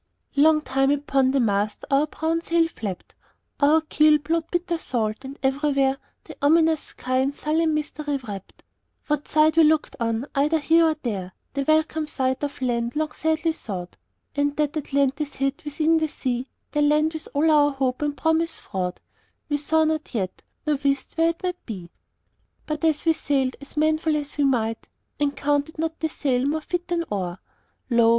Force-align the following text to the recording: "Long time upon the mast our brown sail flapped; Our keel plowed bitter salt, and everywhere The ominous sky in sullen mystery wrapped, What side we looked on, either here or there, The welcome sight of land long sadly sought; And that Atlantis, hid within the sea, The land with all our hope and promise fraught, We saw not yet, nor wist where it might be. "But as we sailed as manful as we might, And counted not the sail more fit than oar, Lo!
"Long 0.35 0.61
time 0.61 0.89
upon 0.89 1.29
the 1.29 1.39
mast 1.39 1.85
our 1.91 2.07
brown 2.07 2.41
sail 2.41 2.67
flapped; 2.67 3.13
Our 3.59 3.81
keel 3.81 4.17
plowed 4.17 4.49
bitter 4.49 4.79
salt, 4.79 5.17
and 5.21 5.37
everywhere 5.43 5.99
The 6.23 6.35
ominous 6.41 6.81
sky 6.81 7.17
in 7.17 7.33
sullen 7.33 7.75
mystery 7.75 8.17
wrapped, 8.17 8.63
What 9.05 9.27
side 9.27 9.57
we 9.57 9.63
looked 9.63 9.95
on, 9.99 10.25
either 10.33 10.57
here 10.57 10.87
or 10.87 10.95
there, 11.03 11.33
The 11.53 11.65
welcome 11.67 12.07
sight 12.07 12.43
of 12.43 12.63
land 12.63 12.95
long 12.95 13.11
sadly 13.11 13.53
sought; 13.53 13.97
And 14.35 14.55
that 14.55 14.75
Atlantis, 14.75 15.35
hid 15.35 15.61
within 15.63 15.97
the 15.97 16.07
sea, 16.07 16.47
The 16.71 16.81
land 16.81 17.13
with 17.13 17.27
all 17.35 17.51
our 17.51 17.69
hope 17.69 18.01
and 18.01 18.17
promise 18.17 18.57
fraught, 18.57 18.99
We 19.49 19.57
saw 19.59 19.83
not 19.83 20.15
yet, 20.15 20.41
nor 20.65 20.77
wist 20.83 21.13
where 21.15 21.29
it 21.29 21.43
might 21.43 21.63
be. 21.67 21.91
"But 22.65 22.83
as 22.83 23.05
we 23.05 23.13
sailed 23.13 23.55
as 23.61 23.77
manful 23.77 24.15
as 24.15 24.35
we 24.35 24.45
might, 24.45 24.89
And 25.19 25.37
counted 25.37 25.77
not 25.77 25.99
the 25.99 26.09
sail 26.09 26.47
more 26.47 26.61
fit 26.61 26.87
than 26.87 27.05
oar, 27.11 27.37
Lo! 27.91 28.09